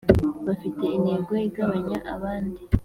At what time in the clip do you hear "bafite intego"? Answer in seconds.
0.45-1.31